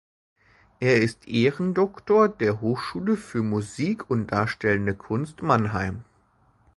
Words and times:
Er 0.79 0.99
ist 0.99 1.27
Ehrendoktor 1.27 2.27
der 2.27 2.59
Hochschule 2.59 3.15
für 3.15 3.43
Musik 3.43 4.09
und 4.09 4.31
Darstellende 4.31 4.95
Kunst 4.95 5.43
Mannheim. 5.43 6.03